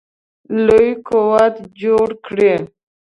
لوی 0.65 0.89
قوت 1.09 1.55
جوړ 1.81 2.07
کړي. 2.25 2.53